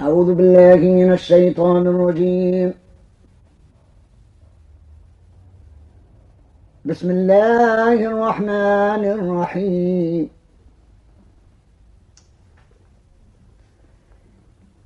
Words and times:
أعوذ 0.00 0.34
بالله 0.34 0.76
من 0.76 1.12
الشيطان 1.12 1.86
الرجيم. 1.86 2.74
بسم 6.84 7.10
الله 7.10 7.98
الرحمن 8.10 9.02
الرحيم. 9.16 10.28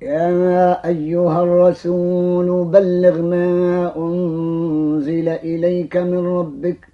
يا 0.01 0.87
أيها 0.87 1.43
الرسول 1.43 2.65
بلغ 2.65 3.21
ما 3.21 3.97
أنزل 3.97 5.27
إليك 5.29 5.97
من 5.97 6.27
ربك 6.27 6.87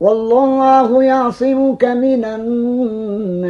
والله 0.00 1.04
يعصمك 1.04 1.84
من 1.84 2.24
الناس. 2.24 3.48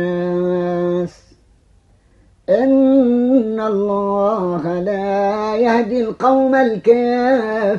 إن 2.48 3.60
الله 3.60 4.80
لا 4.80 5.56
يهدي 5.56 6.00
القوم 6.04 6.54
الكافرين. 6.54 7.78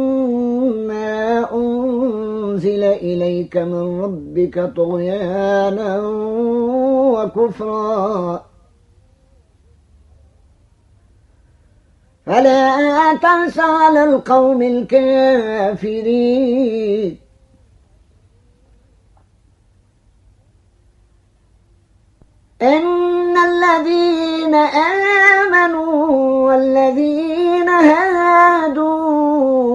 أنزل 2.51 2.83
إليك 2.83 3.57
من 3.57 4.01
ربك 4.03 4.73
طغيانا 4.75 5.99
وكفرا. 7.15 8.45
فلا 12.25 13.15
تنس 13.15 13.59
على 13.59 14.03
القوم 14.03 14.61
الكافرين. 14.61 15.81
إن 22.61 23.37
الذين 23.37 24.55
آمنوا 25.35 25.95
والذين 26.47 27.69
هادوا 27.69 28.91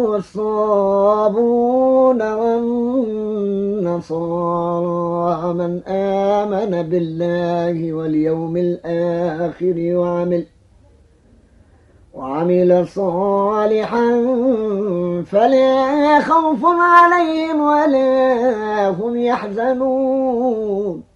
والصابون 0.08 1.85
والنصارى 2.12 3.86
من 5.54 5.82
آمن 5.88 6.82
بالله 6.82 7.92
واليوم 7.92 8.56
الآخر 8.56 9.74
وعمل 9.78 10.46
وعمل 12.14 12.88
صالحا 12.88 14.24
فلا 15.26 16.20
خوف 16.20 16.64
عليهم 16.64 17.60
ولا 17.60 18.88
هم 18.88 19.16
يحزنون. 19.16 21.15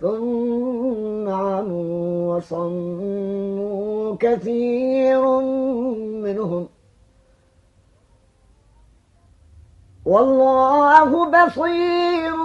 ثم 0.00 1.28
عموا 1.28 2.36
وصموا 2.36 4.16
كثير 4.20 5.40
منهم 6.24 6.68
والله 10.04 11.10
بصير 11.30 12.36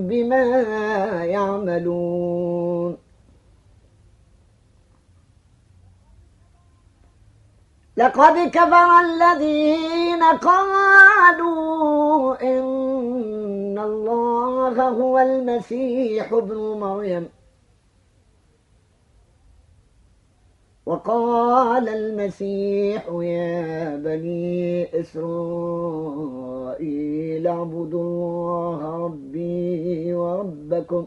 بما 0.00 0.44
يعملون 1.24 3.05
لقد 7.96 8.50
كفر 8.50 9.00
الذين 9.00 10.22
قالوا 10.22 12.42
إن 12.42 13.78
الله 13.78 14.88
هو 14.88 15.18
المسيح 15.18 16.32
ابن 16.32 16.56
مريم. 16.56 17.28
وقال 20.86 21.88
المسيح 21.88 23.08
يا 23.08 23.96
بني 23.96 25.00
إسرائيل 25.00 26.26
اعبدوا 27.46 28.02
الله 28.02 29.04
ربي 29.04 30.14
وربكم. 30.14 31.06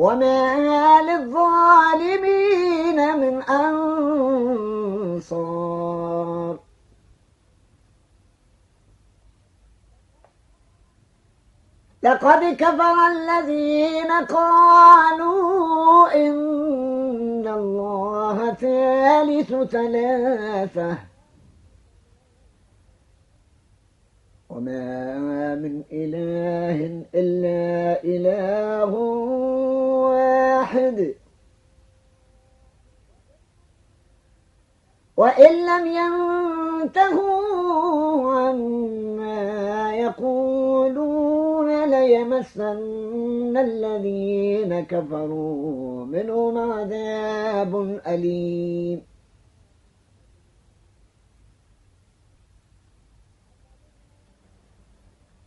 وما 0.00 1.02
للظالمين 1.02 2.98
من 3.20 3.42
أنصار. 3.42 5.10
لقد 12.02 12.56
كفر 12.58 13.06
الذين 13.06 14.12
قالوا 14.12 16.14
إن 16.14 17.48
الله 17.48 18.54
ثالث 18.54 19.52
ثلاثة 19.52 21.09
وما 24.50 25.54
من 25.54 25.82
إله 25.92 27.04
إلا 27.14 28.04
إله 28.04 28.94
واحد. 30.10 31.14
وإن 35.16 35.66
لم 35.66 35.86
ينتهوا 35.86 37.40
عما 38.34 39.94
يقولون 39.94 41.90
ليمسن 41.90 43.56
الذين 43.56 44.80
كفروا 44.80 46.04
منهم 46.04 46.58
عذاب 46.58 48.00
أليم. 48.06 49.09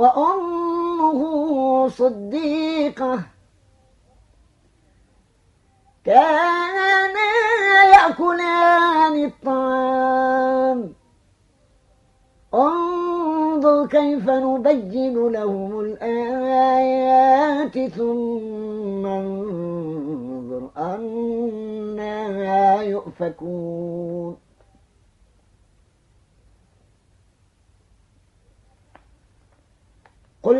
وأمه 0.00 1.20
صديقة 1.88 3.20
كانا 6.04 7.30
يأكلان 7.94 9.24
الطعام. 9.24 10.92
انظر 12.54 13.86
كيف 13.86 14.30
نبين 14.30 15.28
لهم 15.28 15.80
الآيات 15.80 17.78
ثم 17.88 19.06
انظر 19.06 20.70
أنا 20.76 22.82
يؤفكون 22.82 24.36
قل 30.42 30.59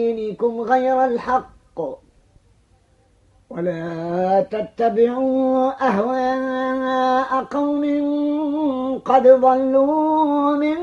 دينكم 0.41 0.61
غير 0.61 1.05
الحق. 1.05 1.79
ولا 3.49 4.41
تتبعوا 4.41 5.71
أهواء 5.87 7.43
قوم 7.43 7.83
قد 9.05 9.27
ضلوا 9.27 10.55
من 10.57 10.79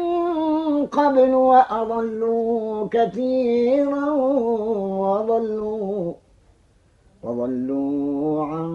قبل 0.86 1.34
وأضلوا 1.34 2.88
كثيرا 2.90 4.10
وضلوا 5.02 6.14
وضلوا 7.22 8.44
عن 8.44 8.70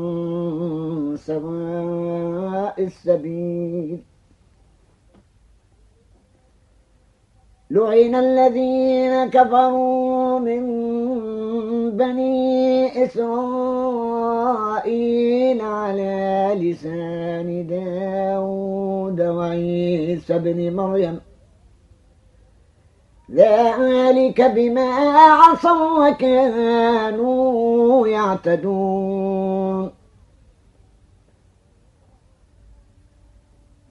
سواء 1.18 2.83
السبيل. 2.83 4.12
لعن 7.74 8.16
الذين 8.16 9.30
كفروا 9.30 10.40
من 10.40 10.64
بني 11.98 13.06
إسرائيل 13.06 14.42
على 15.62 16.52
لسان 16.56 17.68
داود 17.68 19.22
وعيسى 19.22 20.40
بن 20.40 20.75
مريم. 20.75 21.20
ذلك 23.31 24.42
بما 24.42 24.90
عصوا 25.18 26.10
وكانوا 26.10 28.08
يعتدون. 28.08 29.93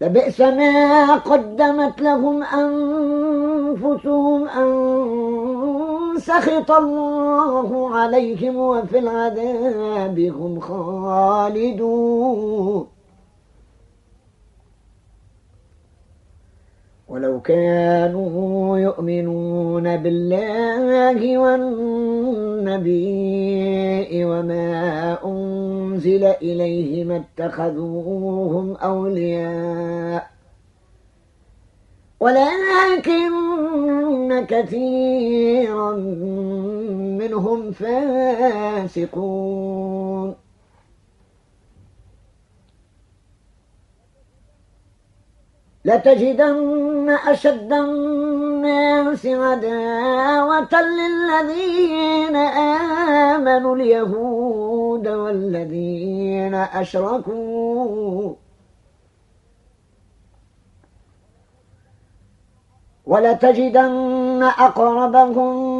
لبئس 0.00 0.40
ما 0.40 1.14
قدمت 1.14 2.00
لهم 2.00 2.42
أنفسهم 2.42 4.08
أن 4.48 4.68
سخط 6.18 6.70
الله 6.70 7.94
عليهم 7.96 8.56
وفي 8.56 8.98
العذاب 8.98 10.18
هم 10.18 10.60
خالدون. 10.60 11.80
ولو 17.10 17.40
كانوا 17.40 18.78
يؤمنون 18.78 19.96
بالله 19.96 21.38
والنبي 21.38 22.94
وما 24.24 25.18
أنزل 25.24 26.24
إليه 26.24 27.04
ما 27.04 27.16
اتخذوهم 27.16 28.76
أولياء. 28.76 30.30
ولكن 32.20 33.30
كثيرا 34.48 35.92
منهم 37.18 37.70
فاسقون. 37.72 39.20
لتجدن 45.90 47.10
أشد 47.10 47.72
الناس 47.72 49.26
عداوة 49.26 50.68
للذين 50.82 52.36
آمنوا 52.36 53.76
اليهود 53.76 55.08
والذين 55.08 56.54
أشركوا. 56.54 58.34
ولتجدن 63.06 64.42
أقربهم 64.42 65.79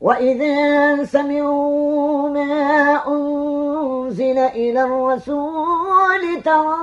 وإذا 0.00 1.04
سمعوا 1.04 2.28
ما 2.28 3.00
أنزل 3.08 4.38
إلى 4.38 4.82
الرسول 4.82 6.42
ترى 6.44 6.76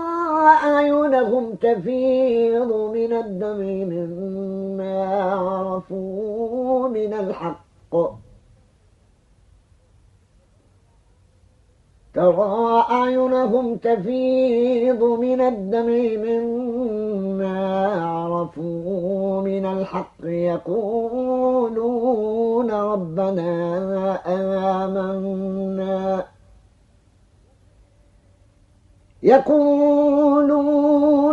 أعينهم 0.64 1.54
تفيض 1.56 2.72
من 2.94 3.14
الدم 3.14 3.60
مما 3.94 5.24
عرفوا 5.34 6.88
من 6.88 7.14
الحق 7.14 8.27
ترى 12.18 12.86
أعينهم 12.92 13.76
تفيض 13.76 15.04
من 15.04 15.42
الدم 15.42 15.90
مما 16.26 17.86
عرفوا 18.02 19.42
من 19.42 19.66
الحق 19.66 20.24
يقولون 20.24 21.52
ربنا 22.72 24.20
آمنا. 24.86 26.26
يقولون 29.24 30.62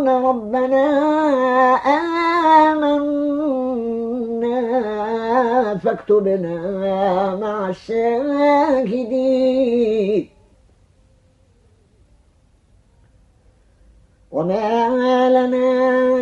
ربنا 0.08 0.86
آمنا. 2.66 3.14
فاكتبنا 5.78 6.56
مع 7.36 7.68
الشاهدين. 7.68 9.14
وما 14.34 15.28
لنا 15.28 15.70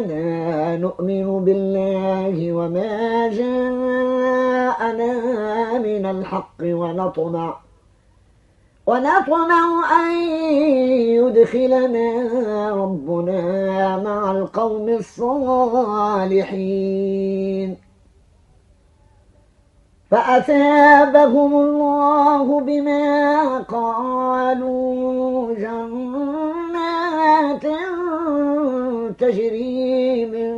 لا 0.00 0.76
نؤمن 0.76 1.44
بالله 1.44 2.52
وما 2.52 3.28
جاءنا 3.28 5.12
من 5.78 6.06
الحق 6.06 6.60
ونطمع 6.62 7.56
ونطمع 8.86 9.82
أن 10.00 10.12
يدخلنا 11.16 12.10
ربنا 12.70 13.96
مع 13.96 14.30
القوم 14.30 14.88
الصالحين 14.88 16.26
فأثابهم 20.10 21.54
الله 21.54 22.60
بما 22.60 23.58
قالوا 23.58 25.54
جنات 25.54 26.61
تجري 29.18 30.26
من 30.26 30.52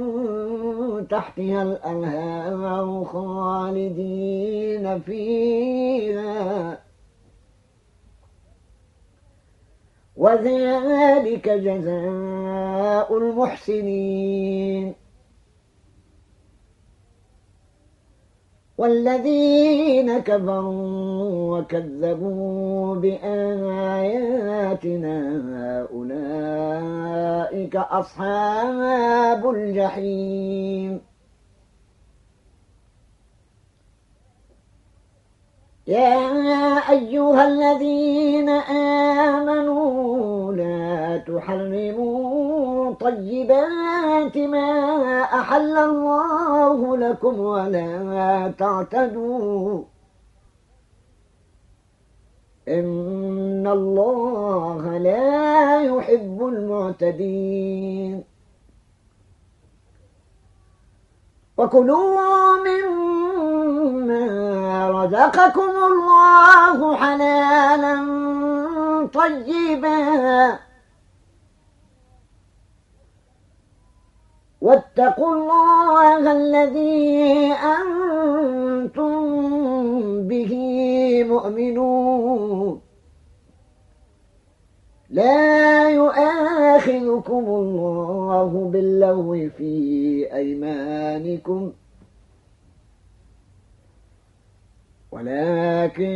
تحتها 1.09 1.62
الأنهار 1.62 3.04
خالدين 3.04 5.00
فيها. 5.00 6.78
وذلك 10.16 11.49
جزاء 11.49 13.19
المحسنين. 13.19 15.03
والذين 18.84 20.18
كفروا 20.18 21.58
وكذبوا 21.58 22.94
بآياتنا 22.94 24.36
أولئك 25.92 27.76
أصحاب 27.76 29.50
الجحيم. 29.50 31.00
يا 35.86 36.18
أيها 36.90 37.42
الذين 37.48 38.48
آمنوا 39.28 40.52
لا 40.52 41.16
تحرموا 41.16 42.33
طيبات 43.04 44.37
ما 44.38 45.23
أحل 45.23 45.76
الله 45.76 46.96
لكم 46.96 47.40
ولا 47.40 48.52
تعتدوا. 48.58 49.82
إن 52.68 53.66
الله 53.66 54.99
لا 54.99 55.80
يحب 55.80 56.46
المعتدين. 56.46 58.25
وكلوا 61.56 62.56
مما 62.66 64.25
رزقكم 64.90 65.70
الله 65.92 66.96
حلالا 66.96 67.94
طيبا. 69.14 70.63
واتقوا 74.64 75.35
الله 75.35 76.33
الذي 76.33 77.52
أنتم 77.52 79.12
به 80.28 80.54
مؤمنون. 81.28 82.80
لا 85.11 85.90
يؤاخذكم 85.90 87.44
الله 87.44 88.71
باللغو 88.73 89.49
في 89.59 89.73
أيمانكم 90.33 91.73
ولكن 95.12 96.12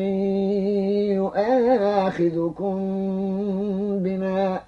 يؤاخذكم 1.21 2.77
بما 4.03 4.68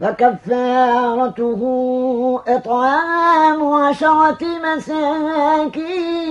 فكفارته 0.00 1.62
إطعام 2.48 3.72
عشرة 3.72 4.38
مساكين 4.64 6.22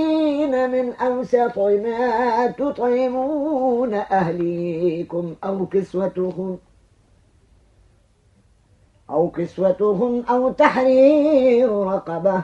من 0.72 0.94
أوسط 0.94 1.58
ما 1.60 2.48
تطعمون 2.48 3.94
أهليكم 3.94 5.36
أو 5.44 5.66
كسوتهم 5.66 6.60
أو 9.10 9.30
كسوتهم 9.30 10.24
أو 10.30 10.52
تحرير 10.52 11.72
رقبة 11.72 12.44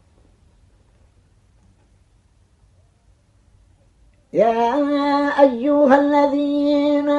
يا 4.33 5.41
أيها 5.41 5.99
الذين 5.99 7.09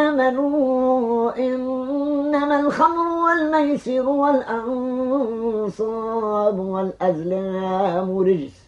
آمنوا 0.00 1.36
إنما 1.38 2.60
الخمر 2.60 3.08
والميسر 3.24 4.08
والأنصاب 4.08 4.98
والأزلام 6.58 8.18
رجس. 8.18 8.62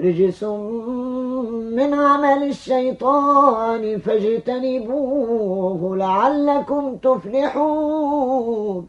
رجس 0.00 0.44
من 0.44 1.94
عمل 1.94 2.42
الشيطان 2.42 3.98
فاجتنبوه 3.98 5.96
لعلكم 5.96 6.96
تفلحون. 6.96 8.88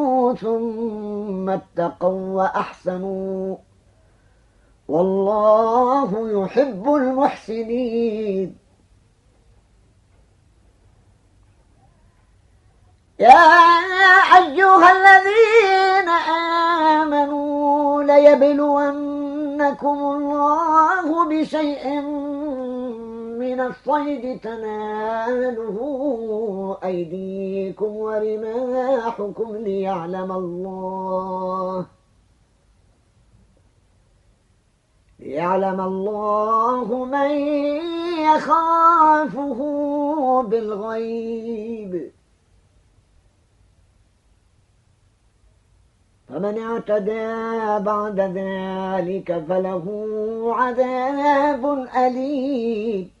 ثم 0.35 1.49
اتقوا 1.49 2.35
وأحسنوا 2.37 3.57
والله 4.87 6.43
يحب 6.43 6.93
المحسنين. 6.95 8.57
يا 13.19 13.29
أيها 14.37 14.91
الذين 14.91 16.09
آمنوا 16.99 18.03
ليبلونكم 18.03 19.97
الله 20.15 21.25
بشيء 21.29 22.01
من 23.51 23.59
الصيد 23.59 24.39
تناله 24.39 25.77
أيديكم 26.83 27.95
ورماحكم 27.95 29.55
ليعلم 29.55 30.31
الله. 30.31 31.85
ليعلم 35.19 35.81
الله 35.81 37.05
من 37.05 37.29
يخافه 38.19 39.59
بالغيب. 40.41 42.11
فمن 46.27 46.57
اعتدى 46.57 47.29
بعد 47.85 48.19
ذلك 48.19 49.45
فله 49.49 49.85
عذاب 50.55 51.87
أليم. 51.97 53.20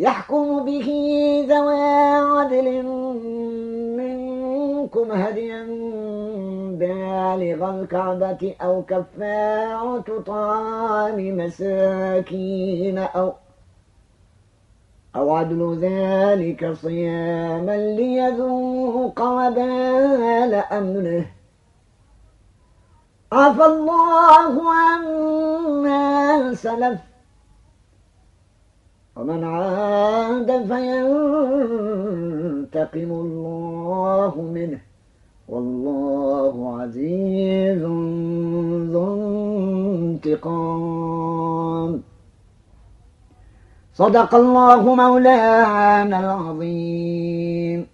يحكم 0.00 0.64
به 0.64 0.88
ذوى 1.48 1.82
عدل 2.32 2.82
منكم 4.00 5.12
هديا 5.12 5.64
بالغ 6.80 7.70
الكعبة 7.70 8.54
أو 8.62 8.82
كفارة 8.82 10.22
طعام 10.26 11.36
مساكين 11.36 12.98
أو 12.98 13.32
أو 15.16 15.36
عدل 15.36 15.78
ذلك 15.80 16.72
صياما 16.72 17.76
ليذوق 17.76 19.20
وبال 19.22 20.54
أمره 20.54 21.26
عفى 23.32 23.64
الله 23.64 24.72
عما 24.72 26.54
سلف. 26.54 27.09
ومن 29.20 29.44
عاد 29.44 30.46
فينتقم 30.46 32.94
الله 32.94 34.52
منه. 34.54 34.80
والله 35.48 36.80
عزيز 36.80 37.82
ذو 38.92 39.06
انتقام. 40.00 42.02
صدق 43.94 44.34
الله 44.34 44.94
مولانا 44.94 46.20
العظيم. 46.20 47.86